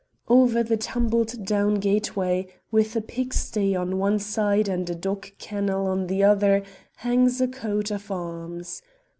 Over 0.27 0.63
the 0.63 0.77
tumble 0.77 1.25
down 1.25 1.75
gate 1.75 2.15
way, 2.15 2.47
with 2.71 2.95
a 2.95 3.01
pigsty 3.01 3.75
on 3.75 3.99
one 3.99 4.17
side 4.17 4.67
and 4.67 4.89
a 4.89 4.95
dog 4.95 5.27
kennel 5.37 5.85
on 5.85 6.07
the 6.07 6.23
other, 6.23 6.63
hangs 6.95 7.39
a 7.39 7.47
coat 7.47 7.91
of 7.91 8.09
arms. 8.09 8.81